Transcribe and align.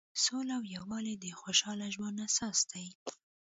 سوله 0.23 0.53
او 0.57 0.63
یووالی 0.75 1.15
د 1.19 1.25
خوشحاله 1.39 1.85
ژوند 1.95 2.17
اساس 2.27 2.59
دی. 2.71 2.87